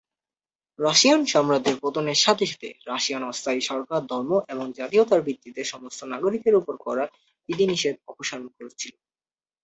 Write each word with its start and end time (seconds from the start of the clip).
Russian 0.79 1.21
সাম্রাজ্যের 1.25 1.77
পতনের 1.81 2.19
সাথে 2.19 2.45
সাথে, 2.45 2.69
রাশিয়ান 2.87 3.23
অস্থায়ী 3.23 3.61
সরকার 3.61 4.01
ধর্ম 4.07 4.31
এবং 4.47 4.65
জাতীয়তার 4.79 5.21
ভিত্তিতে 5.21 5.61
সমস্ত 5.63 5.99
নাগরিকের 6.13 6.55
ওপর 6.55 6.75
করা 6.85 7.03
বিধিনিষেধ 7.49 7.95
অপসারণ 8.07 8.47
করেছিল। 8.55 8.93